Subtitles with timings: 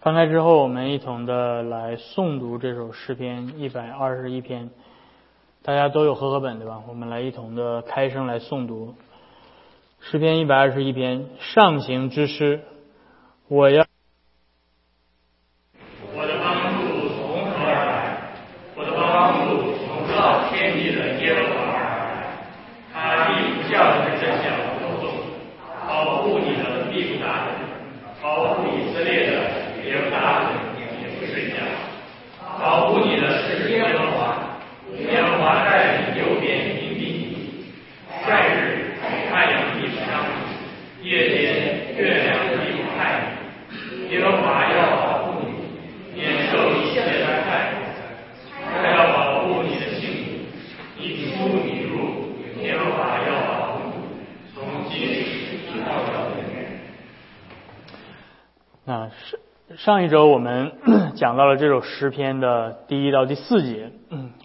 [0.00, 4.70] 翻开之后，我们一同的来诵读这首诗篇一百二十一篇。
[5.62, 6.82] 大家都有合合本对吧？
[6.88, 8.94] 我们来一同的开声来诵读
[10.00, 12.62] 诗篇一百二十一篇上行之诗。
[13.48, 13.89] 我要。
[61.30, 63.92] 讲到了这首诗篇的第一到第四节，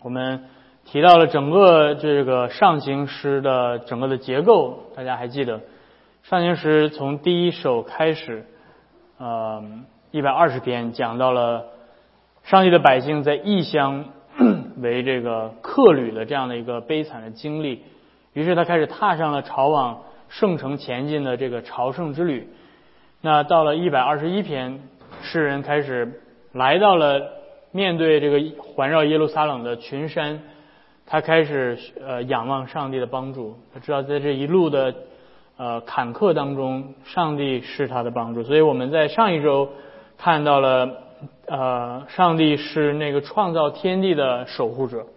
[0.03, 0.44] 我们
[0.83, 5.61] 提到了整个这个上行诗的整个的结构，大家还记得？
[6.22, 8.45] 上行诗从第一首开始，
[9.17, 9.63] 呃，
[10.11, 11.66] 一百二十篇讲到了
[12.44, 14.06] 上帝的百姓在异乡
[14.78, 17.81] 为这个客旅的这样的一个悲惨的经历，
[18.33, 22.47] 于是他开始踏上了朝往圣城前进的这个朝圣之旅。
[23.22, 24.81] 那到了一百二十一篇。
[25.22, 26.22] 诗人开始
[26.56, 27.31] 来到了
[27.72, 30.39] 面对这个环绕耶路撒冷的群山，
[31.06, 33.58] 他开始呃仰望上帝的帮助。
[33.73, 34.95] 他知道在这一路的
[35.58, 38.44] 呃坎坷当中，上帝是他的帮助。
[38.44, 39.70] 所以我们在上一周
[40.17, 41.03] 看到了
[41.45, 45.08] 呃上帝是那个创造天地的守护者，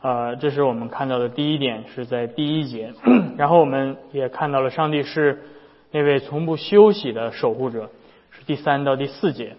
[0.00, 2.94] 呃这是我们看到的第一点，是在第一节。
[3.36, 5.42] 然后我们也看到了上帝是
[5.90, 7.90] 那位从不休息的守护者。
[8.30, 9.56] 是第三到第四节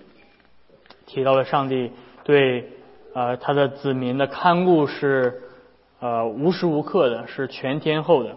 [1.13, 1.91] 提到了上帝
[2.23, 2.71] 对
[3.13, 5.43] 呃他的子民的看顾是
[5.99, 8.35] 呃无时无刻的，是全天候的。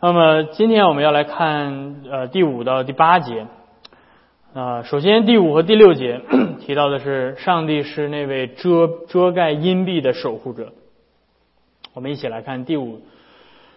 [0.00, 3.48] 那么今天我们要来看呃第五到第八节
[4.54, 6.20] 啊，首先第五和第六节
[6.64, 10.72] 提到的是上帝是那位遮遮盖阴蔽的守护者。
[11.94, 13.02] 我们一起来看第五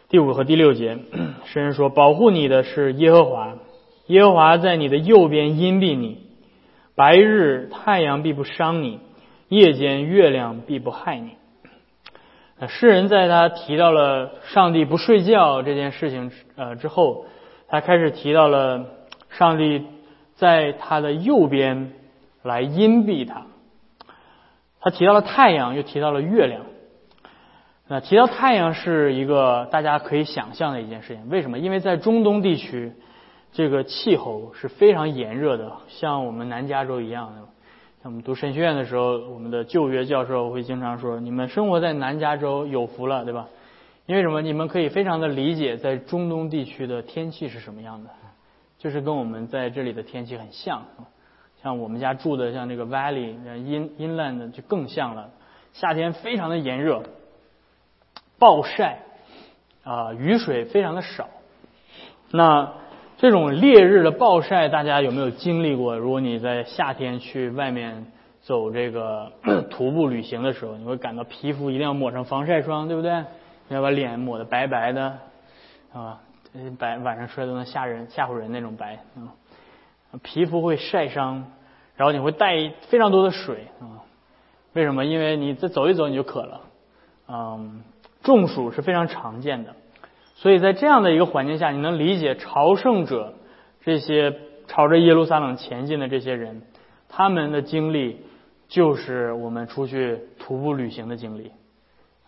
[0.10, 1.00] 第五和第六节，
[1.46, 3.56] 诗人说：“保护你的是耶和华。”
[4.08, 6.25] 耶和华在你的右边荫蔽你，
[6.96, 9.02] 白日太阳必不伤你，
[9.50, 11.32] 夜间月亮必不害你。
[12.58, 17.26] 那诗人在他提到了上帝不睡觉这件事情呃之后，
[17.68, 18.86] 他开始提到了
[19.30, 19.86] 上帝
[20.36, 21.92] 在他的右边
[22.44, 23.46] 来荫蔽他。
[24.80, 26.62] 他提到了太阳，又提到了月亮。
[27.90, 31.60] 那提到太阳是一个大家可以想象的一件事情，为什么？
[31.60, 32.94] 因为在中东地区。
[33.56, 37.40] 这个气候是非常炎热的，像我们南加州一样的。
[38.04, 43.48] 像我们读神学院的时候，我们的旧约教授会经常说：“你们生活在南加州有福了，对吧？
[44.08, 44.42] 因为什么？
[44.42, 48.10] 你们可以非常的理解在中东地区的天气是什么样的，
[48.78, 50.84] 就是跟我们在这里的天气很像。
[51.64, 55.30] 像我们家住的像这个 Valley In Inland 就更像了，
[55.72, 57.04] 夏天非常的炎热，
[58.38, 59.00] 暴晒
[59.86, 61.30] 啊，雨水非常的少。
[62.32, 62.74] 那
[63.18, 65.98] 这种烈日的暴晒，大家有没有经历过？
[65.98, 68.06] 如果你在夏天去外面
[68.42, 69.32] 走这个
[69.72, 73.24] 徒步旅行的时候，你会感到皮肤一定要抹上防晒霜，对不对？
[73.70, 75.18] 你要把脸抹得白白的，
[75.94, 76.20] 啊，
[76.78, 79.32] 白晚上出来都能吓人、吓唬人那种白啊。
[80.22, 81.46] 皮肤会晒伤，
[81.96, 84.04] 然后你会带非常多的水啊。
[84.74, 85.06] 为什么？
[85.06, 86.62] 因为你再走一走你就渴了。
[87.30, 87.82] 嗯，
[88.24, 89.74] 中暑是非常常见的。
[90.38, 93.36] 所以在这样的一个环境下，你能理解朝圣者
[93.84, 94.36] 这些
[94.68, 96.62] 朝着耶路撒冷前进的这些人，
[97.08, 98.18] 他们的经历
[98.68, 101.52] 就是我们出去徒步旅行的经历。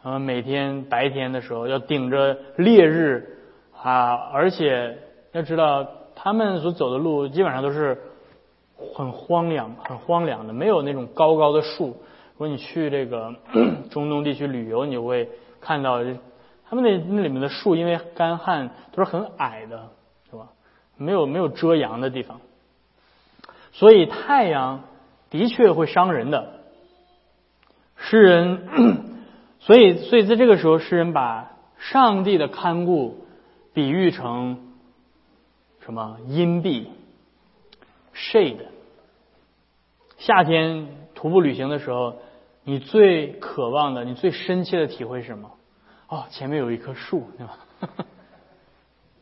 [0.02, 3.40] 他们每天白天的时候要顶着烈日
[3.76, 4.98] 啊，而且
[5.34, 5.86] 要知道
[6.16, 7.98] 他们所走的路基本上都是
[8.96, 11.88] 很荒凉、很荒凉的，没有那种高高的树。
[11.88, 13.36] 如果你去这个
[13.92, 16.02] 中东地区旅游，你会看到。
[16.70, 19.90] 他们那那里面的树因为干旱都是很矮的，
[20.30, 20.50] 是吧？
[20.98, 22.42] 没有没有遮阳的地方，
[23.72, 24.84] 所以太阳
[25.30, 26.54] 的确会伤人的。
[27.96, 28.68] 诗人，
[29.60, 33.26] 所以所以在这个时候，诗人把上帝的看顾
[33.74, 34.74] 比喻成
[35.82, 36.18] 什么？
[36.28, 36.88] 阴蔽
[38.14, 38.66] ，shade。
[40.18, 42.18] 夏天徒步旅行的时候，
[42.64, 45.52] 你最渴望的，你最深切的体会是什么？
[46.10, 47.60] 哦，前面有一棵树，对吧？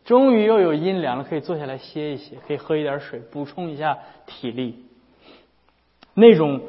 [0.05, 3.97] 终于又有阴凉了，可以坐下来歇一歇，可以喝一点水，补充一下
[4.27, 4.85] 体力。
[6.13, 6.61] 那种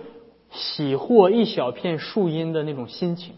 [0.50, 3.34] 喜获一小片树荫的那种心情，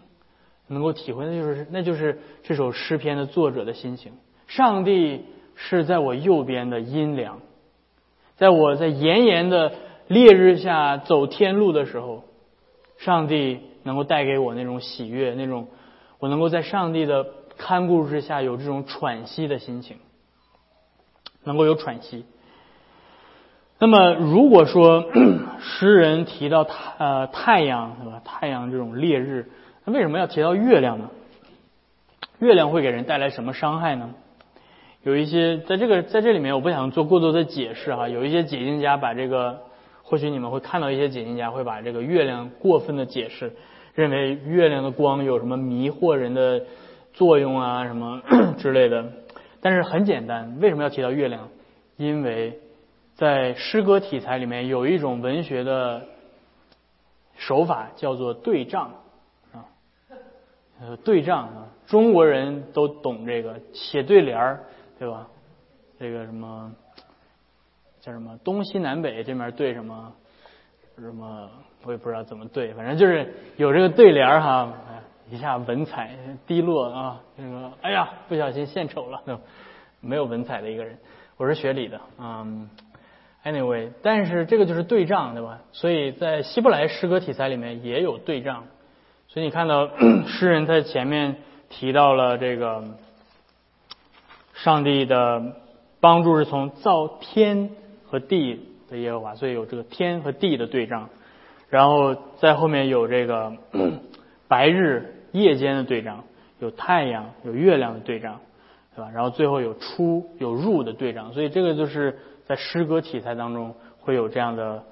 [0.68, 4.12] 能够体会，那就是那就是这首诗篇的作者的心情。
[4.46, 5.24] 上帝
[5.56, 7.40] 是在我右边的阴凉，
[8.36, 9.72] 在我在炎炎的
[10.06, 12.22] 烈日下走天路的时候，
[12.98, 15.66] 上帝能够带给我那种喜悦，那种
[16.18, 17.26] 我能够在上帝的
[17.56, 19.96] 看顾之下有这种喘息的心情，
[21.44, 22.24] 能够有喘息。
[23.78, 25.04] 那么，如果说
[25.62, 28.20] 诗人提到太呃太阳，对吧？
[28.24, 29.50] 太阳这种烈日，
[29.84, 31.10] 那为什么要提到月亮呢？
[32.40, 34.10] 月亮会给人带来什么伤害呢？
[35.04, 38.08] 有一些在这个在这里面，我不想做过多的解释哈。
[38.08, 39.60] 有一些解经家把这个，
[40.02, 43.54] 或许你们会看到一些解经家会把这个月亮过分的解释，
[43.98, 46.64] 认为月亮的光有什么迷惑人的
[47.14, 48.22] 作用啊，什么
[48.56, 49.04] 之类的。
[49.60, 51.48] 但是很简单，为什么要提到月亮？
[51.96, 52.60] 因为
[53.16, 56.06] 在诗歌题材里面有一种文学的
[57.36, 58.92] 手法叫做对仗
[59.52, 59.66] 啊，
[60.80, 64.60] 呃，对仗啊，中国人都懂这个写对联儿，
[64.96, 65.26] 对吧？
[65.98, 66.72] 这个什么
[68.00, 70.12] 叫什么东西南北这面对什么
[71.00, 71.48] 什么，
[71.84, 74.72] 我也不知道怎么对，反正就是有这个对联儿哈，
[75.30, 76.16] 一下文采
[76.46, 79.22] 低落啊，那个哎呀，不小心献丑了，
[80.00, 80.98] 没有文采的一个人。
[81.36, 82.68] 我是学理的，嗯。
[83.44, 85.60] Anyway，但是这个就是对仗，对吧？
[85.72, 88.64] 所以在希伯来诗歌题材里面也有对仗。
[89.28, 89.88] 所以你看到
[90.26, 91.36] 诗人在前面
[91.70, 92.82] 提到了这个
[94.54, 95.54] 上帝的
[96.00, 97.70] 帮助是从造天
[98.06, 101.08] 和地的耶和华，所以有这个天和地的对仗。
[101.68, 103.52] 然后在后面有这个
[104.48, 106.24] 白日夜间的对仗，
[106.58, 108.40] 有太阳有月亮的对仗，
[108.94, 109.10] 对吧？
[109.14, 111.32] 然后最后有出有入的对仗。
[111.32, 112.18] 所以这个就是。
[112.48, 114.82] 在诗歌题材当中会有这样的，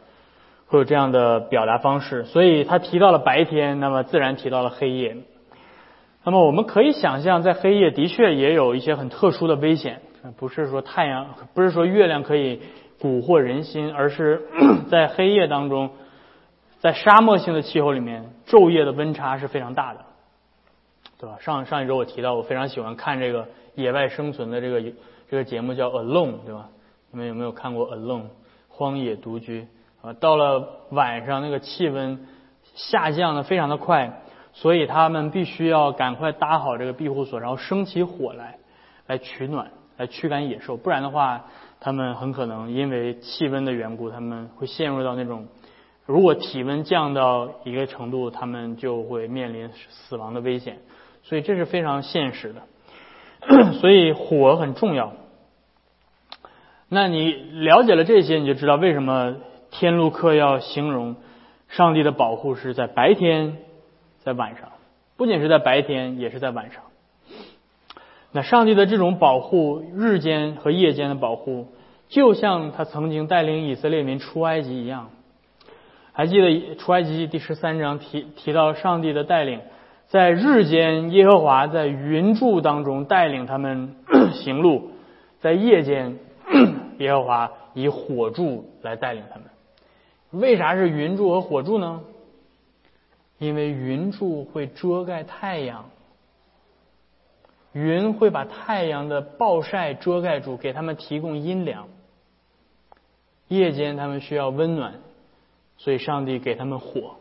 [0.67, 5.17] 会有这样的表达方式，所以他提到了白天，那么自然提到了黑夜。
[6.23, 10.03] 那么我们可以想象，在黑夜的确也有一些很特殊的危险，
[10.37, 12.61] 不是说太阳，不是说月亮可以
[13.01, 14.47] 蛊惑人心，而是
[14.91, 15.91] 在黑夜当中，
[16.81, 20.01] 在沙漠性的气候里面，昼夜的温差是非常大的，
[21.19, 21.37] 对吧？
[21.41, 24.81] 上上一周我提到，我非常喜欢看这个野外生存的这个
[25.29, 26.69] 这个节目叫《Alone》，对吧？
[27.11, 28.23] 你们有没有看过《Alone》
[28.69, 29.67] 荒野独居
[30.03, 30.13] 啊？
[30.15, 32.27] 到了晚上，那个气温
[32.75, 34.23] 下降的非常的快，
[34.53, 38.59] 所以他们必须要赶快搭好这个庇护所，然后生起火来，
[39.07, 40.77] 来取暖，来驱赶野兽。
[40.77, 41.47] 不然的话，
[41.81, 45.47] 他们很可能因为气温的缘故，他们会陷入到那种，
[46.05, 50.79] 如果体温降到一个程度，他们就会面临死亡的危险。
[51.23, 53.73] 所以这是非常现实的。
[53.81, 55.13] 所以火很重要。
[56.89, 59.37] 那你了解了这些，你就知道为什么
[59.71, 61.17] 天路客要形容
[61.69, 63.59] 上帝的保护是在白天，
[64.21, 64.71] 在晚上，
[65.17, 66.83] 不仅是在白天，也是在晚上。
[68.37, 71.69] 那上帝的这种保护，日间和夜间的保护，
[72.11, 75.09] 就像他曾经带领以色列民出埃及一样。
[76.13, 79.61] 还记得出埃及记第十三章提提到上帝的带领，
[80.09, 83.97] 在日间耶和华在云柱当中带领他们
[84.45, 84.91] 行路，
[85.41, 86.19] 在夜间。
[86.99, 89.45] 耶和华以火柱来带领他们。
[90.43, 92.03] 为啥是云柱和火柱呢？
[93.39, 95.87] 因为云柱会遮盖太阳，
[97.77, 101.89] 云会把太阳的暴晒遮盖住，给他们提供阴凉。
[103.49, 104.95] 夜间他们需要温暖，
[105.77, 107.17] 所以上帝给他们火，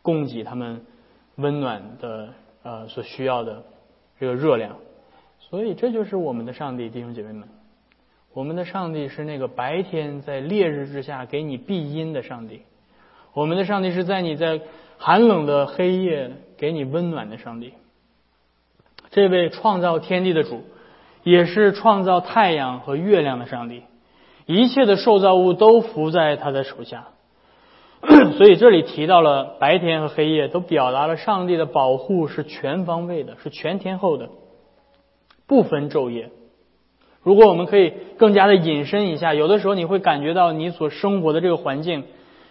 [0.00, 0.86] 供给他们
[1.34, 2.30] 温暖的
[2.62, 3.64] 呃所需要的
[4.18, 4.78] 这个热量。
[5.40, 7.46] 所以这就是我们的上帝，弟兄姐妹们。
[8.32, 12.62] 我们的上帝是那个白天在烈日之下给你庇荫的上帝，
[13.34, 14.62] 我们的上帝是在你在
[14.96, 17.74] 寒冷的黑夜给你温暖的上帝。
[19.16, 20.62] 这位创造天地的主，
[21.22, 23.84] 也是创造太阳和月亮的上帝，
[24.44, 27.06] 一切的受造物都伏在他的手下。
[28.36, 34.28] 所以这里提到了白天和黑夜，都表达了上帝的保护是全方位的，是全天候的，
[35.46, 36.28] 不分昼夜。
[37.22, 42.04] 如果我们可以更加的引申一下，有的时候你会感觉到你所生活的这个环境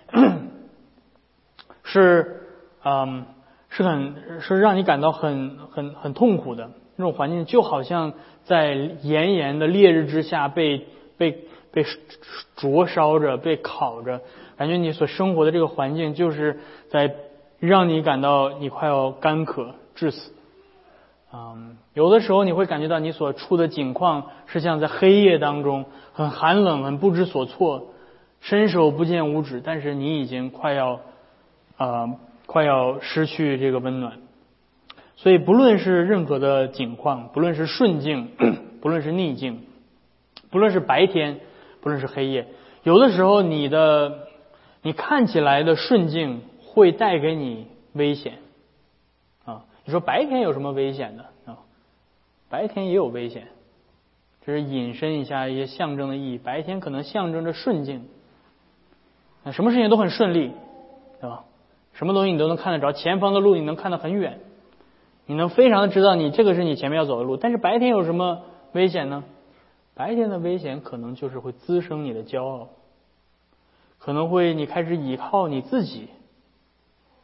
[1.86, 2.42] 是，
[2.84, 3.28] 嗯，
[3.76, 8.14] 是很是让你感到很很很痛苦的那种环境，就好像
[8.46, 10.86] 在炎炎的烈日之下被
[11.18, 11.86] 被被
[12.56, 14.22] 灼烧着、被烤着，
[14.56, 17.16] 感觉你所生活的这个环境就是在
[17.60, 20.32] 让你感到你快要干渴致死。
[21.34, 27.88] 嗯，有的时候你会感觉到你所处的境况是像在黑夜当中很寒冷、很不知所措，
[28.40, 31.02] 伸手不见五指，但是你已经快要
[31.76, 32.08] 啊
[32.46, 34.20] 快要失去这个温暖。
[35.18, 38.30] 所以，不论是任何的境况，不论是顺境，
[38.82, 39.64] 不论是逆境，
[40.52, 41.40] 不论是白天，
[41.82, 42.48] 不论是黑夜，
[42.84, 44.28] 有的时候你的
[44.82, 48.40] 你看起来的顺境会带给你危险
[49.46, 49.64] 啊。
[49.86, 51.60] 你说白天有什么危险的啊？
[52.50, 53.48] 白天也有危险，
[54.46, 56.38] 这是引申一下一些象征的意义。
[56.38, 58.06] 白天可能象征着顺境，
[59.44, 60.52] 那什么事情都很顺利，
[61.96, 64.40] 什么东西你都能看得着，前方的路你能看得很远。
[65.26, 69.24] 你能非常的知道你这个是你前面要走的路，但是白天有什么危险呢？
[69.96, 72.68] 白天的危险可能就是会滋生你的骄傲，
[73.98, 76.10] 可能会你开始倚靠你自己。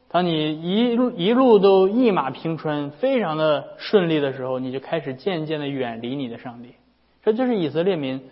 [0.07, 6.75] 当你一路一路都一马平川，非常的顺利的时候，你就开始渐渐的远离你的上帝。
[7.23, 8.29] 这就是以色列民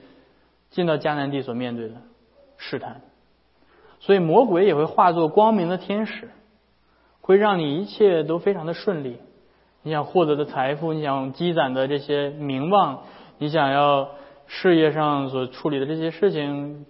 [0.72, 1.96] 进到迦南地所面对的
[2.58, 3.02] 试探。
[4.00, 6.30] 所以魔鬼也会化作光明的天使，
[7.22, 9.18] 会让你一切都非常的顺利。
[9.82, 13.04] 你想获得的财富，你想积攒的这些名望，
[13.38, 14.10] 你想要
[14.48, 16.86] 事业上所处理的这些事情，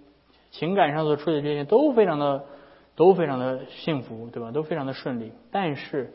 [0.50, 2.44] 情感上所处理的这些，都非常的
[2.96, 4.50] 都非常的幸福，对吧？
[4.50, 5.32] 都非常的顺利。
[5.52, 6.12] 但是，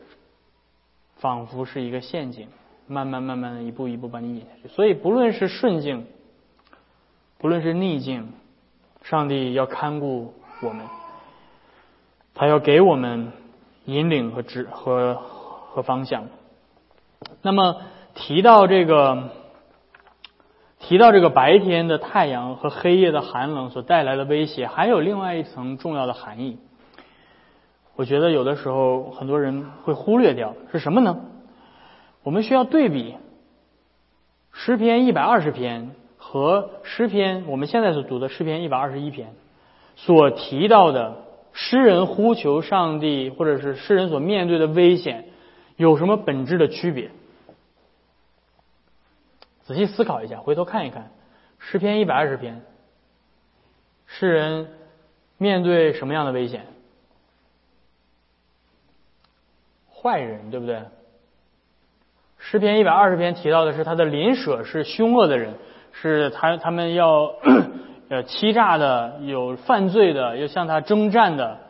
[1.16, 2.48] 仿佛是一个陷阱，
[2.86, 4.68] 慢慢慢慢的一步一步把你引下去。
[4.68, 6.06] 所以，不论是顺境，
[7.38, 8.32] 不论是逆境，
[9.02, 10.86] 上帝要看顾我们，
[12.34, 13.32] 他要给我们
[13.84, 16.24] 引领和指和和方向。
[17.42, 17.82] 那么
[18.14, 19.30] 提到这个，
[20.78, 26.58] 提到这个白天的太阳和黑夜的寒冷所带来的威胁，还有另外一层重要的含义。
[27.94, 31.18] 我觉得有的时候很多人会忽略掉，是什么呢？
[32.22, 33.14] 我们需要对比
[34.52, 39.34] 诗篇一百二十篇和诗篇我们现在所读的诗篇一百二十一篇
[39.96, 45.24] 所提到的诗人呼求上帝，或者是诗人所面对的危险。
[45.76, 47.10] 有什么本质的区别？
[49.64, 51.10] 仔细思考一下，回头看一看
[51.58, 52.62] 诗篇一百二十篇，
[54.06, 54.68] 诗人
[55.36, 56.66] 面对什么样的危险？
[59.92, 60.82] 坏人，对不对？
[62.38, 65.54] 诗篇一百二十篇提到的是他的邻舍是凶恶的人，
[65.92, 67.34] 是他他们要
[68.08, 71.60] 呃欺诈的，有犯罪的，要向他征战的，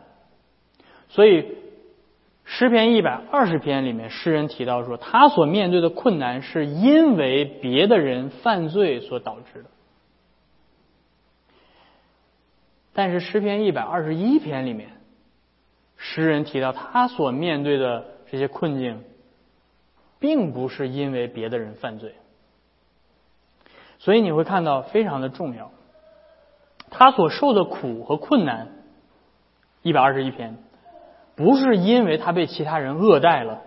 [1.09, 1.57] 所以。
[2.49, 9.69] 诗篇一百二十篇里面，诗人提到说，他所面对的困难是因为别的人犯罪所导致的。
[12.93, 14.91] 但是诗篇一百二十一篇里面，
[15.97, 19.03] 诗人提到他所面对的这些困境，
[20.17, 22.15] 并不是因为别的人犯罪。
[23.99, 25.69] 所以你会看到非常的重要，
[26.89, 28.69] 他所受的苦和困难，
[29.81, 30.57] 一百二十一篇。
[31.35, 33.61] 不是因为他被其他人恶待了，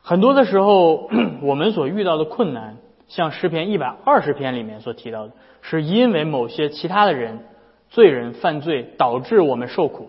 [0.00, 1.10] 很多的时候，
[1.42, 7.40] 我们所遇到的困难，像诗篇一百二十篇里面所提到的，是因为某些其他的人、
[7.90, 10.08] 罪人犯罪导致我们受苦，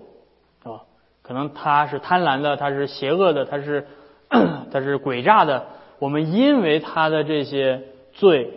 [0.64, 0.88] 啊，
[1.22, 3.86] 可能他是贪婪的，他是邪恶的，他是
[4.72, 5.66] 他是诡诈的，
[6.00, 7.82] 我们因为他的这些
[8.14, 8.52] 罪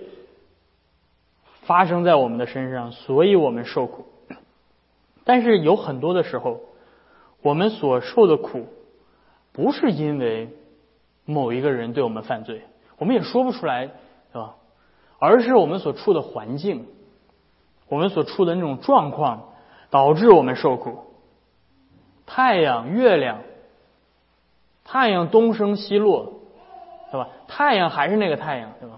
[1.66, 4.06] 发生在我们的身上，所以我们受苦。
[5.24, 6.60] 但是有很多的时候。
[7.42, 8.66] 我们所受的苦，
[9.52, 10.48] 不是因为
[11.24, 12.62] 某一个人对我们犯罪，
[12.98, 14.56] 我们也说不出来，是吧？
[15.20, 16.88] 而是我们所处的环境，
[17.88, 19.50] 我们所处的那种状况，
[19.90, 21.04] 导致我们受苦。
[22.24, 23.42] 太阳、月亮，
[24.82, 26.40] 太阳东升西落，
[27.12, 27.28] 对吧？
[27.46, 28.95] 太阳还是那个太阳，对吧？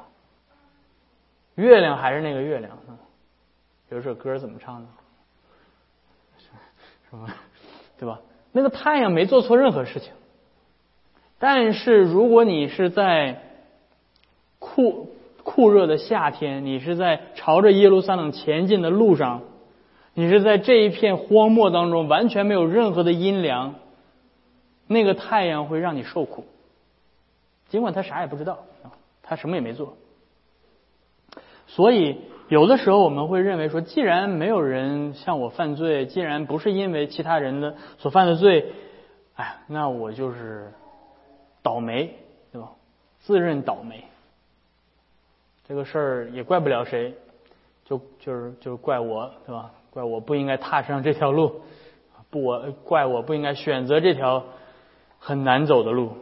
[1.58, 2.78] 月亮还是那个月亮。
[3.88, 4.88] 比如这歌怎么唱的？
[7.10, 7.28] 什么？
[7.98, 8.20] 对吧？
[8.52, 10.12] 那个太阳没做错任何事情，
[11.38, 13.42] 但是如果你是在
[14.58, 19.42] 酷酷热的夏天，你是在朝着耶路撒冷前进的路上，
[20.14, 23.76] 你是在这一片荒漠当中，完全没有任何的阴凉，
[24.86, 26.44] 那个太阳会让你受苦，
[27.68, 28.58] 尽管他啥也不知道，
[29.22, 29.96] 他什么也没做，
[31.78, 32.18] 所以。
[32.50, 38.72] 有的时候我们会认为说，既然没有人向我犯罪，既然不是因为其他人的所犯的罪，
[39.36, 40.72] 哎，那我就是
[41.62, 42.14] 倒霉，
[42.50, 42.70] 对吧？
[43.20, 44.02] 自认倒霉，
[45.68, 47.12] 这个事儿也怪不了谁，
[47.84, 49.70] 就就是就是怪我，对吧？
[49.90, 51.60] 怪我不应该踏上这条路，
[52.30, 54.42] 不我怪我不应该选择这条
[55.18, 56.12] 很难走的路，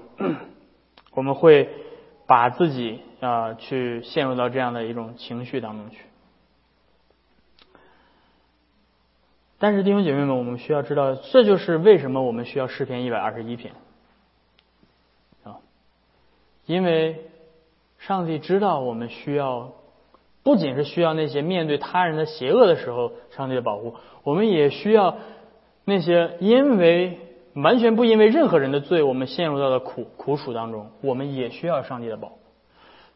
[1.14, 1.70] 我们会
[2.26, 5.98] 把自己啊去陷入到这样的一种情绪当中去。
[9.58, 13.72] 但是弟兄姐妹们，我们需要知道，这就是为什么我们需要诗篇一百二十一篇
[15.44, 15.56] 啊，
[16.66, 17.24] 因为
[17.98, 19.72] 上帝知道我们需要，
[20.42, 25.16] 不仅是需要那些面对他人的邪恶的时候上帝的保护，我们也需要
[25.86, 27.18] 那些因为
[27.56, 32.38] 完全不因为任何人的罪，我们陷入到了苦苦楚当中，我们也需要上帝的保护。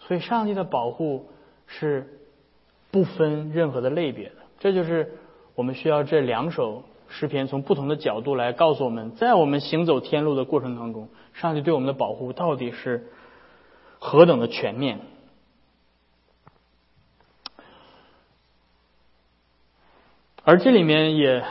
[0.01, 1.31] 所以，上帝的保护
[1.67, 2.21] 是
[2.91, 5.17] 不分任何的类别的，这就是。
[5.57, 13.11] 我们需要这两首诗篇从不同的角度来告诉我们，在我们行走天路的过程当中，上帝对我们的保护到底是
[13.99, 15.01] 何等的全面。
[20.45, 21.45] 而这里面也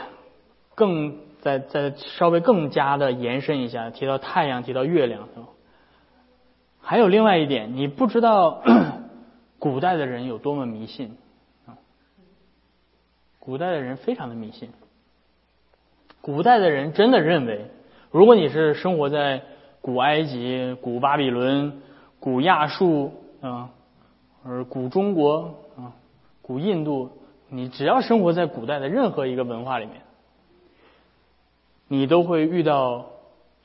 [0.74, 5.28] 更再再稍微更加的延伸一下，提到太阳，提到月亮，
[6.80, 8.62] 还有另外一点，你不知道
[9.58, 11.16] 古代的人有多么迷信
[11.66, 11.76] 啊。
[13.38, 14.70] 古代的人非常的迷信，
[16.20, 17.66] 古代的人真的认为，
[18.10, 19.42] 如果你是生活在
[19.80, 21.80] 古埃及、古巴比伦、
[22.18, 23.70] 古亚述啊，
[24.44, 25.96] 而古中国啊、
[26.42, 27.10] 古印度，
[27.48, 30.02] 你只要生活在古代的任何一个文化里面，
[31.92, 33.06] 你都会遇到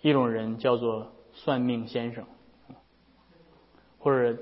[0.02, 2.24] 一种人，叫做算命先生，
[4.00, 4.36] 或者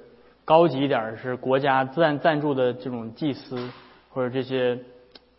[0.46, 3.70] 高级一点是国家赞赞助的这种祭司，
[4.10, 4.80] 或者这些。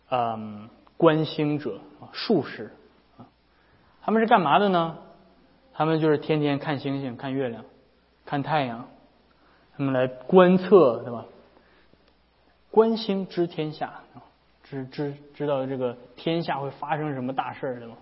[0.07, 1.79] 嗯，观星者，
[2.11, 2.71] 术士，
[4.03, 4.99] 他们是干嘛的呢？
[5.73, 7.65] 他们就是天天看星星、看月亮、
[8.23, 8.87] 看太阳，
[9.75, 11.25] 他们来观测，对吧？
[12.69, 13.95] 观星知天下，
[14.63, 17.95] 知知知道这个天下会发生什么大事儿，对吗？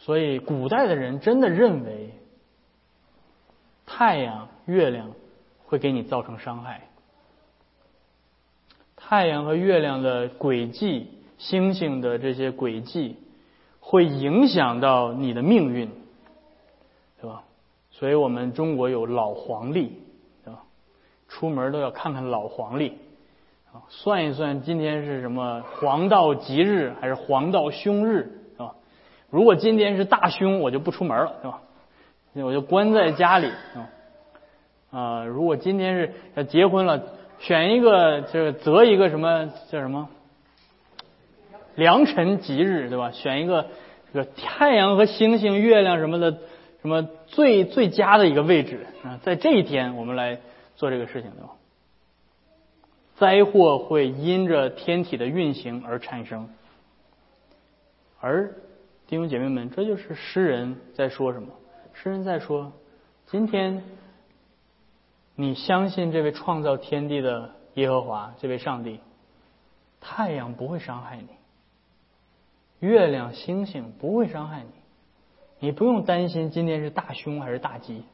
[0.00, 2.14] 所以，古代的人真的认为
[3.84, 5.12] 太阳、月亮
[5.66, 6.88] 会给你造成伤害。
[8.96, 13.16] 太阳和月亮的轨迹，星星的这些轨迹，
[13.80, 15.90] 会影响到你的命运，
[17.20, 17.42] 对吧？
[17.90, 20.00] 所以我们中国有老黄历，
[20.44, 20.62] 对吧？
[21.28, 22.96] 出门都要看看老黄历，
[23.72, 28.39] 啊，算一算今天是什么黄道吉日还是黄道凶日，
[29.30, 31.62] 如果今天是大凶，我就不出门了，是吧？
[32.34, 33.50] 我就关在家里，
[34.90, 37.02] 啊，如果今天是要结婚了。
[37.40, 40.10] 选一个，就是择一个什么叫什么
[41.74, 43.12] 良辰吉日，对吧？
[43.12, 43.68] 选一个
[44.12, 46.32] 这个太阳和星星、月亮什么的，
[46.82, 50.38] 什么最最佳的一个位置啊，在这一天我们来
[50.76, 51.52] 做这个事情，对吧？
[53.16, 56.50] 灾祸会因着天体的运行而产生，
[58.20, 58.52] 而
[59.10, 61.48] 弟兄姐妹们，这就是诗人在说什么？
[61.94, 62.72] 诗人在说，
[63.26, 63.82] 今天。
[65.34, 69.00] 你相信这位创造天地的耶和华，这位上帝，
[70.00, 71.26] 太阳不会伤害你，
[72.86, 74.70] 月亮星星不会伤害你，
[75.58, 78.04] 你不用担心今天是大凶还是大吉。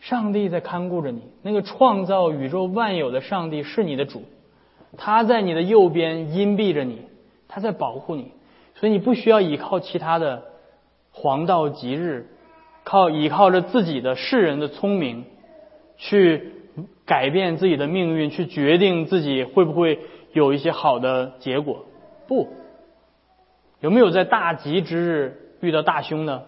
[0.00, 4.22] 上帝在看顾着你，那个创造宇宙万有的上帝是你的主，
[4.96, 7.04] 他在你的右边荫庇着你，
[7.46, 8.32] 他在保护你，
[8.82, 10.42] 所以你不需要依靠其他的
[11.12, 12.26] 黄道吉日，
[12.82, 15.24] 靠依靠着自己的世人的聪明。
[15.98, 16.50] 去
[17.06, 20.00] 改变自己的命运，去决定自己会不会
[20.32, 21.84] 有一些好的结果？
[22.26, 22.48] 不，
[23.78, 26.46] 有没有在大吉之日遇到大凶的？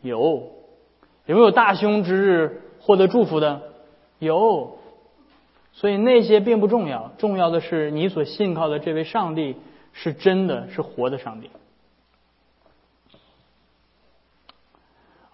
[0.00, 0.52] 有，
[1.26, 3.62] 有没有大凶之日获得祝福的？
[4.20, 4.78] 有。
[5.72, 9.56] 所以那些并不重要，重要的是你所信靠的这位上帝
[9.92, 11.50] 是真的是活的上帝。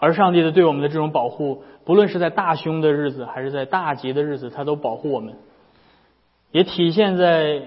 [0.00, 5.34] 而上帝的对我们的这种保护，不论是在大凶的日子，还是在大吉的日子，他都保护我们。
[6.52, 7.62] 也体现在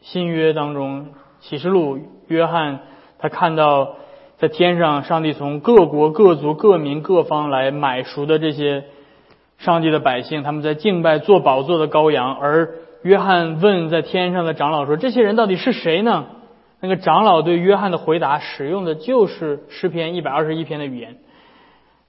[0.00, 1.08] 新约当中，
[1.40, 2.80] 启示录约翰
[3.18, 3.96] 他看到
[4.38, 8.84] 在天上，上帝从各国各族各民各方来买赎的这些
[9.58, 12.34] 上帝的百姓，他们在敬拜做宝座的羔羊。
[12.36, 16.26] 而约翰问在天上的长老说：“这些人到底是谁呢？”
[16.80, 21.16] 那个长老对约翰的回答，使用的就是诗篇一百二十一篇的语言。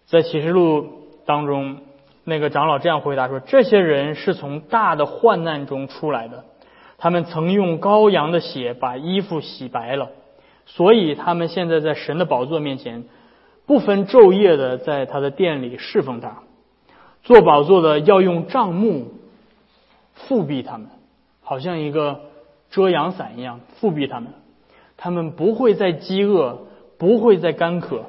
[0.05, 0.85] 在启示录
[1.25, 1.77] 当中，
[2.23, 6.43] 那个长老这样回答说：“这些人是从大的患难中出来的，
[6.97, 10.09] 他们曾用羔羊的血把衣服洗白了，
[10.65, 13.05] 所以他们现在在神的宝座面前，
[13.65, 16.43] 不分昼夜的在他的殿里侍奉他。
[17.23, 19.07] 做宝座的要用帐幕
[20.27, 20.87] 覆庇他们，
[21.41, 22.21] 好像一个
[22.69, 24.33] 遮阳伞一样覆庇他们。
[24.97, 26.59] 他们不会再饥饿，
[26.97, 28.05] 不会再干渴。”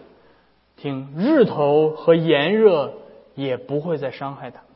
[0.81, 2.95] 听日头和炎热
[3.35, 4.69] 也不会再伤害他们。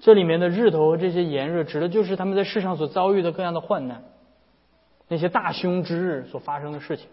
[0.00, 4.02] 这里面的日头和这些炎热，指的就是他们在世上所遭遇的各样的患难，
[5.06, 7.06] 那些大凶之日所发生的事情。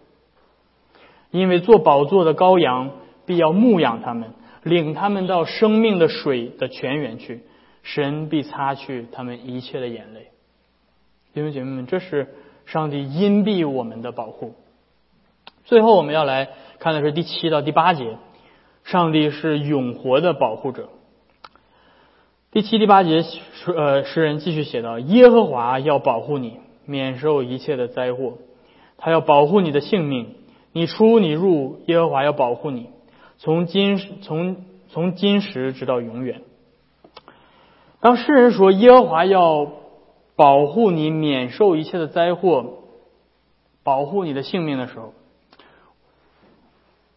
[1.30, 2.90] 因为做宝座的羔羊
[3.24, 4.30] 必要牧养他们，
[4.64, 7.44] 领他们到生命的水的泉源去，
[7.82, 10.28] 神必擦去他们一切的眼泪。
[11.34, 12.34] 弟兄姐妹们，这是
[12.66, 14.54] 上帝荫庇我们的保护。
[15.64, 18.16] 最后，我们要来看的是第七到第八节，
[18.84, 20.88] 上帝是永活的保护者。
[22.50, 23.22] 第七、第八节，
[23.66, 28.38] 呃，诗人继续写道：“耶和华要保护你，免受一切的灾祸；
[28.96, 30.34] 他要保护你的性命，
[30.72, 32.88] 你出你入，耶和华要保护你，
[33.36, 36.40] 从今从从今时直到永远。”
[38.00, 39.72] 当诗人说耶和华要
[40.36, 42.78] 保护你，免受一切的灾祸，
[43.82, 45.12] 保护你的性命的时候，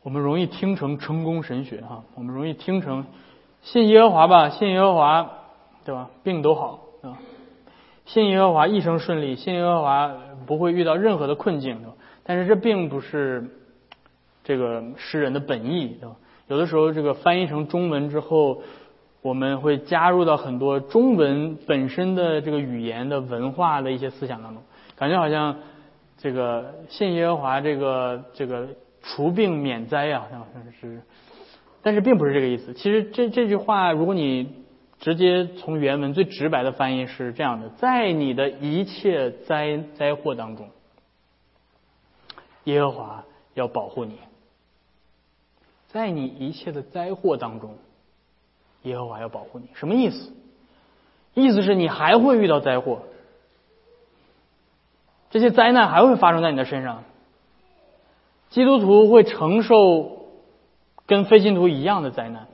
[0.01, 3.05] 我们容易听成成功神学哈，我们容易听成。
[3.61, 5.29] 信耶和华吧，信耶和华，
[5.85, 6.09] 对吧？
[6.23, 7.19] 病都好，对吧？
[8.05, 10.11] 信耶和华一生顺利，信耶和华
[10.47, 11.93] 不会遇到任何的困境，对吧？
[12.23, 13.51] 但是这并不是
[14.43, 16.15] 这个诗人的本意，对吧？
[16.47, 18.63] 有的时候这个翻译成中文之后，
[19.21, 24.63] 我们会加入到很多中文本身的这个语言的文化的一些思想当中，
[24.95, 25.57] 感觉好像
[26.17, 28.67] 这个信耶和华这个这个
[29.01, 31.01] 除病免灾啊，好像是。
[31.83, 32.73] 但是并不是这个意思。
[32.73, 34.65] 其实这这句话，如果你
[34.99, 40.69] 直接从原文最直白的翻译是这样的：在你的一切灾灾祸当中，
[42.65, 43.23] 耶和华
[43.55, 44.13] 要保护你；
[45.87, 47.75] 在你一切的灾祸当中，
[48.83, 49.69] 耶和华要保护你。
[49.73, 50.33] 什么意思？
[51.33, 53.03] 意思是你还会遇到灾祸，
[55.29, 57.03] 这些灾难还会发生在你的身上。
[58.49, 60.19] 基督徒会承受。
[61.07, 62.47] 跟非信徒一样的灾难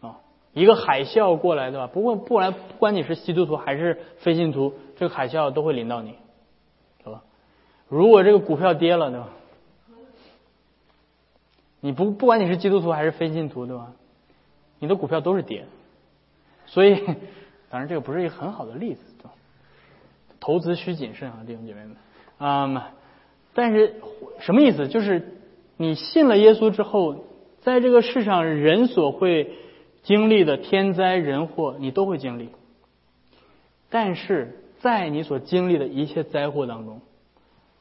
[0.00, 0.20] 啊，
[0.54, 1.86] 一个海啸过来，对吧？
[1.86, 6.14] 不过不然，不管你是基督徒还是非信徒，这个海啸都会临到你，
[7.04, 7.22] 对吧？
[7.88, 9.28] 如果这个股票跌了，对吧？
[11.80, 13.92] 你不不管你是基督徒还是非信徒，对吧？
[14.82, 15.64] 你的股票都是跌，
[16.66, 17.00] 所以
[17.70, 19.30] 当然这个不是一个很好的例子，对吧？
[20.40, 21.96] 投资需谨慎啊，弟兄姐妹们，
[22.38, 22.82] 嗯，
[23.54, 23.94] 但是
[24.40, 24.88] 什么意思？
[24.88, 25.38] 就是
[25.78, 27.24] 你信了耶稣之后。
[27.64, 29.52] 在这个世上，人所会
[30.02, 32.48] 经历的天灾人祸，你都会经历。
[33.88, 37.00] 但是在你所经历的一切灾祸当中，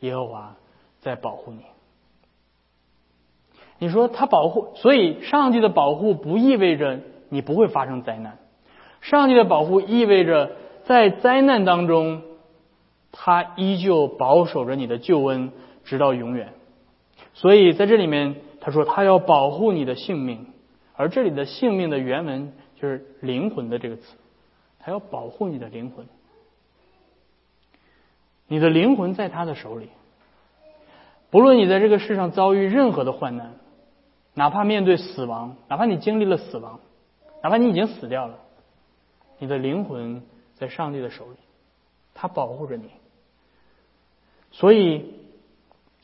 [0.01, 0.55] 耶和华
[0.99, 1.63] 在保护你。
[3.81, 8.37] 你说他保护，所以上帝的保护不意味着你不会发生灾难。
[9.01, 10.51] 上帝的保护意味着
[10.83, 12.21] 在灾难当中，
[13.11, 15.51] 他依旧保守着你的救恩，
[15.83, 16.53] 直到永远。
[17.33, 18.35] 所以在这里面。
[18.63, 20.45] 他说：“他要保护你的性命，
[20.93, 24.15] 而这里的性命的原文就是灵魂的这个词。
[24.79, 26.05] 他要保护你的灵魂，
[28.47, 29.89] 你的灵魂在他的手里。
[31.31, 33.55] 不论你在这个世上遭遇任何的患难，
[34.41, 36.79] 哪怕面对死亡，哪怕你经历了死亡，
[37.43, 38.39] 哪怕你已经死掉了，
[39.37, 40.23] 你的灵魂
[40.55, 41.37] 在上帝的手里，
[42.15, 42.89] 他保护着你。
[44.51, 44.81] 所以。”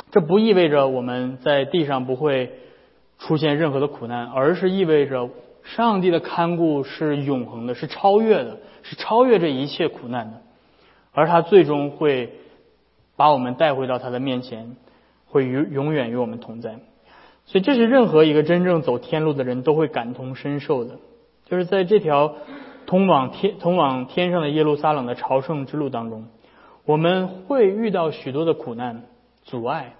[0.09, 2.53] 这不意味着我们在地上不会
[3.19, 5.29] 出现任何的苦难，而是意味着
[5.63, 10.41] 上帝的看顾是永恒的，是超越的，是超越这一切苦难的。
[11.11, 12.39] 而他最终会
[13.17, 14.77] 把我们带回到他的面前，
[15.25, 16.79] 会永永远与我们同在。
[17.47, 20.99] 所以，这是任何一个真正走天路的人都会感同身受的，
[21.45, 22.35] 就是在这条
[22.85, 26.27] 通往天、通往天上的耶路撒冷的朝圣之路当中，
[26.85, 29.03] 我们会遇到许多的苦难。
[29.43, 29.93] 阻碍，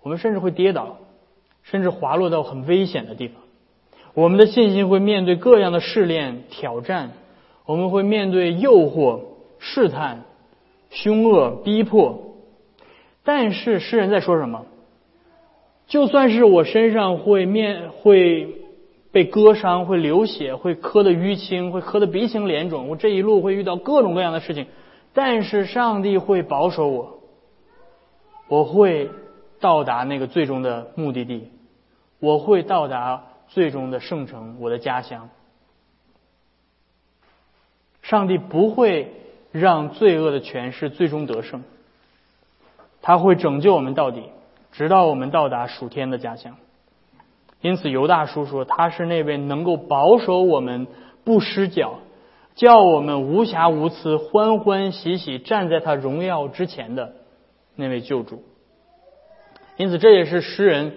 [0.00, 0.98] 我们甚至会跌倒，
[1.64, 3.42] 甚至滑落到很危险的地方。
[4.14, 7.10] 我们的信心会面对各样的试炼、挑战，
[7.66, 9.22] 我们会面对诱惑、
[9.58, 10.22] 试探、
[10.90, 12.36] 凶恶、逼迫。
[13.24, 14.66] 但是诗人在说什么？
[15.86, 18.62] 就算是我身上会面会
[19.12, 24.66] 被割伤、会流血、会磕的淤青、会磕的鼻青脸肿，我这一路会遇到各种各样的事情，
[25.12, 27.20] 但是上帝会保守我。
[28.48, 29.10] 我会
[29.60, 31.50] 到达那个最终的目的地，
[32.18, 35.30] 我会到达最终的圣城，我的家乡。
[38.02, 39.12] 上帝不会
[39.50, 41.62] 让罪恶的权势最终得胜，
[43.00, 44.24] 他会拯救我们到底，
[44.74, 46.56] 直到我们到达属天的家乡。
[47.62, 50.86] 因此，犹大叔说，他是那位能够保守我们
[51.24, 52.00] 不失脚，
[52.54, 57.12] 叫我们无瑕无疵、欢欢喜喜站在他荣耀之前的。
[57.76, 58.44] 那位救主，
[59.76, 60.92] 因此这也是诗人，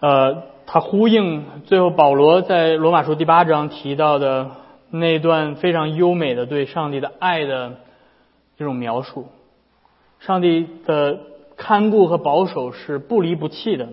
[0.00, 4.50] 呃，他呼应最后保罗在罗马书第八章提到的
[4.90, 7.76] 那段非常优美的对上帝的爱的
[8.56, 9.28] 这种描述。
[10.18, 11.20] 上帝的
[11.60, 13.90] 看顾和保守是不离不弃的。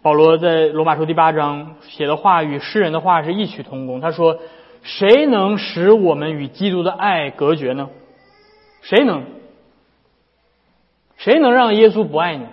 [0.00, 4.00] 保罗在罗马书第八章写的话与诗人的话是异曲同工。
[4.00, 4.38] 他说
[4.82, 7.90] ：“谁能使我们与基督的爱隔绝呢？
[8.80, 9.24] 谁能？
[11.18, 12.46] 谁能让耶稣不爱你？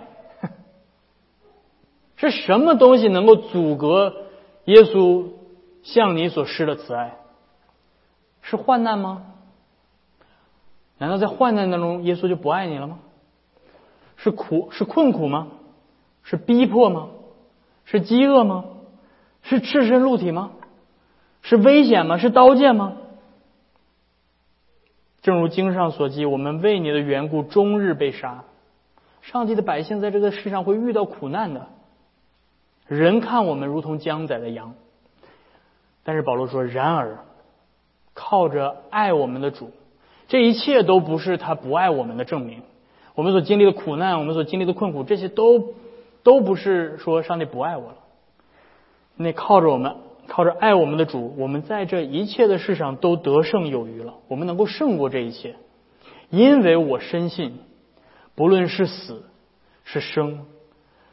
[2.16, 4.26] 是什么东西能够阻隔
[4.66, 5.28] 耶稣
[5.82, 7.16] 向你所施的慈爱？
[8.42, 9.22] 是患难吗？
[10.98, 12.98] 难道在患难当中，耶稣就不爱你了吗？
[14.16, 14.70] 是苦？
[14.72, 15.48] 是困苦吗？
[16.22, 17.08] 是逼迫吗？”
[17.88, 18.64] 是饥饿吗？
[19.42, 20.50] 是赤身露体吗？
[21.42, 22.18] 是危险吗？
[22.18, 22.96] 是刀剑吗？
[25.22, 28.42] 正如经上所记，我们为你的缘故，终日被杀。
[29.22, 31.68] 上帝的百姓在这个世上会遇到苦难的。
[32.88, 34.74] 人看我们如同将宰的羊，
[36.02, 37.18] 但是保罗说：然而，
[38.14, 39.70] 靠着爱我们的主，
[40.26, 42.62] 这一切都不是他不爱我们的证明。
[43.16, 45.74] 我们所经历的苦难，我们所经历的困苦，这些都。
[46.22, 47.98] 都不是说上帝不爱我了，
[49.14, 49.94] 那靠着我们，
[50.26, 54.14] 靠着爱我们的主，我们在这一切的事上都得胜有余了。
[54.26, 55.54] 我们能够胜过这一切，
[56.28, 57.60] 因为我深信，
[58.34, 59.22] 不论是死
[59.84, 60.46] 是生，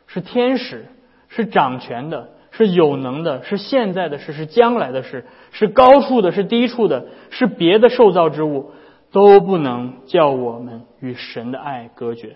[0.07, 0.87] 是天使，
[1.27, 8.71] 是掌权的，是有能的，是现在的事，是将来的事，是高处的，是低处的，是别的受造之物，
[9.13, 12.35] 都不能叫我们与神的爱隔绝，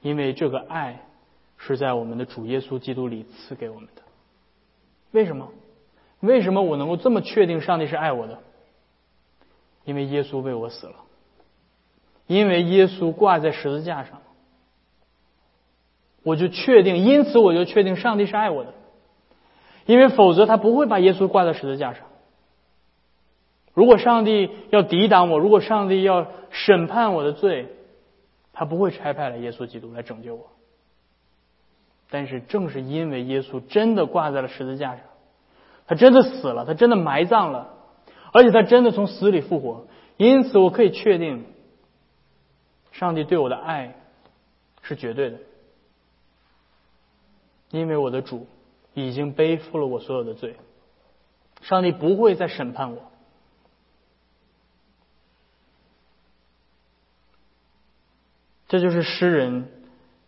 [0.00, 1.02] 因为这个爱。
[1.56, 4.02] 是在我们的主耶稣基督里赐给我们的。
[5.12, 5.48] 为什么？
[6.20, 8.40] 为什么我能够这么确定上帝是爱我的？
[9.86, 10.96] 因为耶稣为我死了，
[12.26, 14.20] 因为耶稣挂在十字架上，
[16.22, 18.74] 我就确定，因此我就确定上帝是爱我的。
[19.86, 22.04] 因为否则他不会把耶稣挂在十字架上。
[23.74, 27.68] 如果上帝要抵挡我，如果上帝要审判我的罪，
[28.52, 30.46] 他不会差派了耶稣基督来拯救我。
[32.08, 35.00] 但是，正是因为耶稣真的挂在了十字架上，
[35.88, 37.74] 他真的死了，他真的埋葬了，
[38.32, 41.44] 而且他真的从死里复活，因此我可以确定，
[42.92, 43.96] 上帝对我的爱
[44.82, 45.38] 是绝对的，
[47.70, 48.46] 因为我的主
[48.92, 50.54] 已经背负了我所有的罪，
[51.62, 53.10] 上帝不会再审判我。
[58.74, 59.68] 这就是诗人。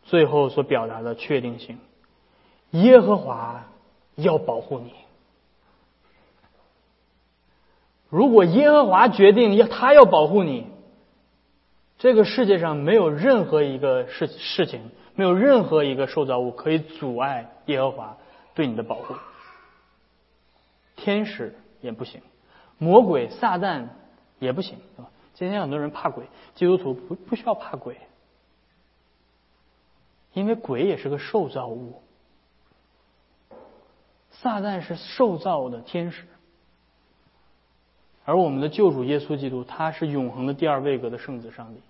[0.05, 1.81] 最后所表达的确定性，
[2.71, 3.67] 耶和华
[4.15, 4.93] 要保护你。
[8.09, 10.69] 如果耶和华决定要他要保护你，
[11.99, 18.17] 这个世界上没有任何一个事事情，没有任何一个受造物可以阻碍耶和华
[18.55, 19.17] 对你的保护。
[20.95, 22.23] 天使也不行，
[22.79, 23.89] 魔鬼撒旦
[24.39, 25.09] 也不行，是吧？
[25.35, 27.97] 今天很多人怕鬼，基督徒不不需要怕鬼。
[30.37, 32.03] 因为鬼也是个受造物，
[34.31, 36.25] 撒旦是受造的天使，
[38.27, 41.81] 而我们的救主耶稣基督，他是永恒的第二位格的圣子上帝。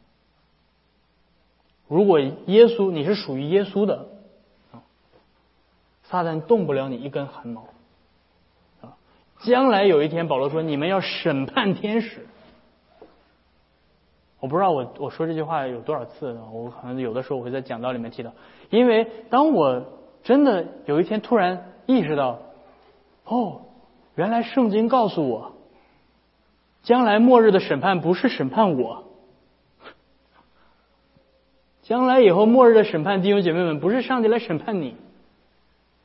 [1.89, 4.07] 如果耶稣你是属于耶稣的
[4.71, 4.79] 啊，
[6.05, 7.69] 撒旦动不了你一根汗毛。
[8.81, 8.97] 啊，
[9.41, 12.29] 将来有一天，保罗说你们要审判天使。
[14.39, 18.33] 我不知道我我说这句话有多少次，我可能有的时候我会在讲道里面提到，
[18.71, 19.83] 因为当我
[20.23, 22.41] 真的有一天突然意识到，
[23.25, 23.63] 哦，
[24.15, 25.53] 原来圣经告诉我，
[26.83, 29.05] 将来末日的审判不是审判我，
[31.83, 34.97] 将来以后末日的审判，弟兄姐妹们不是上帝来审判你，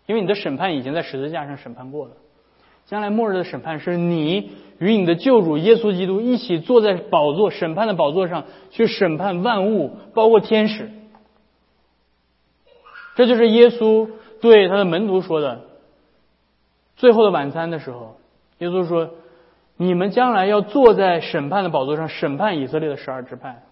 [0.06, 2.14] 因为你的审判已经在十字架上审判过了。
[2.92, 10.92] 将来末日的审判是你与你的救主耶稣基督一起坐在宝座审判的宝座上去审判万物，包括天使。
[13.16, 14.10] 这就是耶稣
[14.42, 15.62] 对他的门徒说的。
[16.98, 18.18] 最后的晚餐的时候，
[18.58, 19.12] 耶稣说
[19.78, 23.64] ：“你们将来要坐在审判的宝座上审判以色列的十二支派，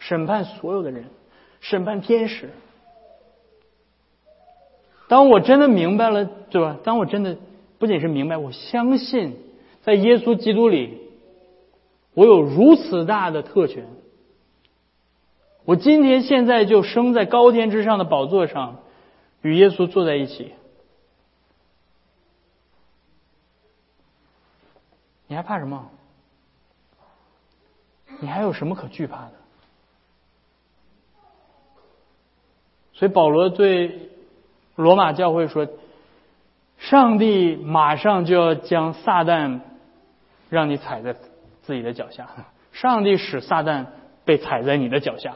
[0.00, 1.04] 审判所有的人，
[1.60, 2.50] 审判天使。”
[5.06, 6.76] 当我真的明白了，对吧？
[6.82, 7.36] 当我真的。
[7.78, 9.36] 不仅是明白，我相信
[9.82, 10.98] 在耶稣基督里，
[12.14, 13.86] 我有如此大的特权。
[15.64, 18.78] 我今天现在就生在高天之上的宝座上，
[19.42, 20.54] 与耶稣坐在一起。
[25.26, 25.90] 你还怕什么？
[28.20, 29.32] 你还有什么可惧怕的？
[32.94, 34.08] 所以保罗对
[34.76, 35.68] 罗马教会说。
[36.78, 39.60] 上帝马上就要将撒旦
[40.50, 41.14] 让你踩在
[41.62, 42.28] 自己的脚下，
[42.72, 43.86] 上帝使撒旦
[44.24, 45.34] 被踩在你的脚下。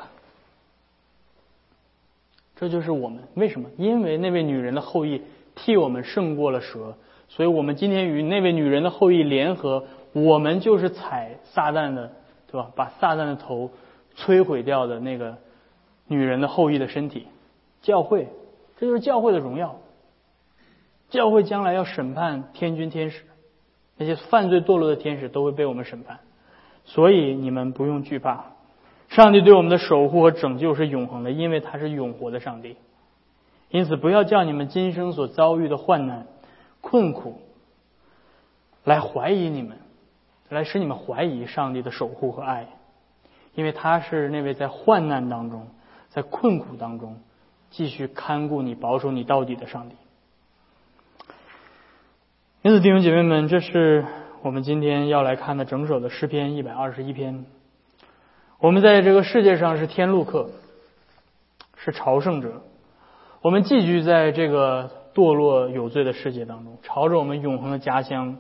[2.56, 3.70] 这就是我们为什么？
[3.78, 5.22] 因为那位女人的后裔
[5.54, 6.94] 替我们胜过了蛇，
[7.28, 12.12] 所以我们今天与那位女人的后裔联合，我们就是踩撒旦的，
[12.50, 12.70] 对吧？
[12.76, 13.70] 把撒旦的头
[14.14, 15.38] 摧毁掉的那个
[16.06, 17.26] 女人的后裔的身体，
[17.80, 18.28] 教会，
[18.78, 19.78] 这就是教会的荣耀。
[21.10, 23.24] 教会将来要审判天君天使，
[23.96, 26.20] 那些犯罪堕落的天使都会被我们审判，
[26.84, 28.46] 所以你们不用惧怕。
[29.08, 32.76] 上帝对我们的守护和拯救是永恒的，因为他是永活的上帝。
[33.68, 36.26] 因此，不要叫你们今生所遭遇的患难、
[36.80, 37.40] 困苦
[38.84, 39.78] 来怀疑你们，
[40.48, 42.68] 来使你们怀疑上帝的守护和爱，
[43.54, 45.66] 因为他是那位在患难当中、
[46.08, 47.18] 在困苦当中
[47.70, 49.96] 继续看顾你、保守你到底的上帝。
[52.62, 54.04] 因此，弟兄姐妹们，这是
[54.42, 57.46] 我们今天要来看的整首的诗篇一百二十一篇。
[58.58, 60.50] 我们在这个世界上是天路客，
[61.78, 62.60] 是朝圣者。
[63.40, 68.36] 我们寄居在这个堕落有罪的世界当中，朝着我们永恒的家乡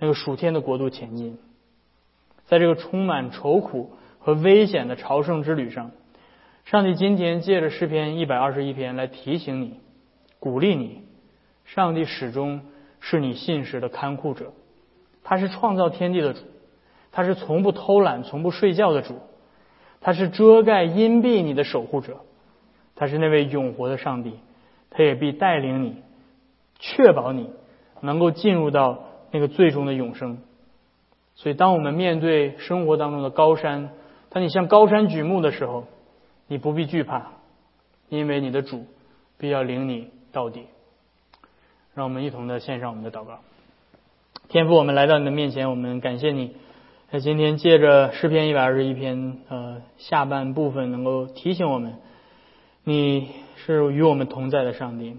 [0.00, 1.38] 那个属天的国度前进。
[2.46, 5.92] 在这个充满愁苦和危险的朝圣之旅上，
[6.64, 9.78] 上帝今天借着诗篇一百二十一篇来提醒你、
[10.40, 11.04] 鼓励你。
[11.64, 12.62] 上帝始终
[13.04, 14.52] 是你信实的看护者，
[15.24, 16.40] 他是创造天地的主，
[17.10, 19.18] 他是从不偷懒、从不睡觉的主。
[20.00, 22.20] 他是遮盖阴蔽你的守护者，
[22.96, 24.34] 他是那位永活的上帝，
[24.90, 25.96] 他也必带领你，
[26.78, 27.50] 确保你
[28.00, 30.38] 能够进入到那个最终的永生。
[31.36, 33.90] 所以，当我们面对生活当中的高山，
[34.28, 35.84] 当你向高山举目的时候，
[36.48, 37.32] 你不必惧怕，
[38.08, 38.86] 因为你的主
[39.38, 40.66] 必要领你到底。
[41.94, 43.40] 让我们一同的献上我们的祷告，
[44.48, 46.52] 天父，我们来到你的面前，我们感谢你。
[47.10, 51.96] 在今天借着诗篇一百二十一篇，呃，下半部分能够提醒我们，
[52.82, 55.14] 你是与我们同在的上帝，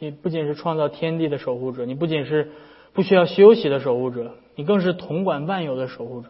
[0.00, 2.50] 你不仅是创造天地的守护者，你不仅是
[2.92, 6.28] 不需要休息的守护者，你更是统管万有的守护者，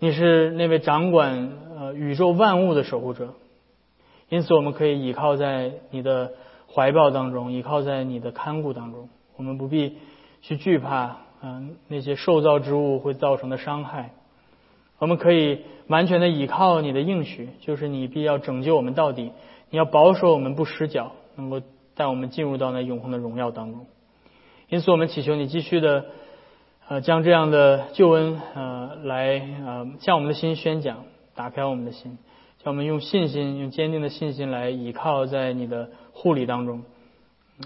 [0.00, 3.34] 你是那位掌管呃宇宙万物的守护者，
[4.28, 6.32] 因此我们可以倚靠在你的
[6.72, 9.98] 怀抱当中，倚靠在你的看顾当中，我们不必
[10.42, 11.16] 去惧怕。
[11.40, 14.10] 嗯，那些受造之物会造成的伤害，
[14.98, 19.30] 我们可以完全的倚靠你的应许，就是你必要拯救我们到底，
[19.70, 21.62] 你要保守我们不失脚，能够
[21.94, 23.86] 带我们进入到那永恒的荣耀当中。
[24.68, 26.06] 因此，我们祈求你继续的
[26.88, 31.04] 呃将这样的救恩呃来呃向我们的心宣讲，
[31.36, 32.18] 打开我们的心，
[32.64, 36.82] 叫我们用信心，用坚定的信心来倚靠在你的护理当中。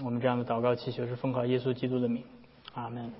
[0.03, 2.23] 我们这样的祷告祈求是奉靠耶稣基督的名，
[2.75, 3.11] 阿门。